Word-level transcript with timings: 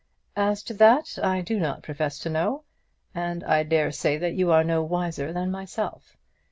"As 0.35 0.63
to 0.63 0.73
that 0.73 1.19
I 1.21 1.41
do 1.41 1.59
not 1.59 1.83
profess 1.83 2.17
to 2.21 2.29
know, 2.31 2.63
and 3.13 3.43
I 3.43 3.61
dare 3.61 3.91
say 3.91 4.17
that 4.17 4.33
you 4.33 4.49
are 4.49 4.63
no 4.63 4.81
wiser 4.81 5.31
than 5.31 5.51
myself. 5.51 6.17